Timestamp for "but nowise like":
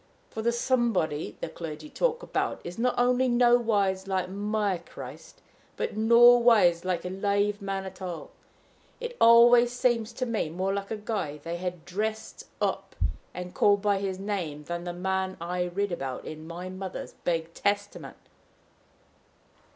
5.77-7.05